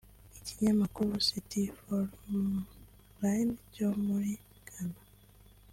[0.39, 4.31] Ikinyamakuru citifmonline cyo muri
[4.67, 4.99] Ghana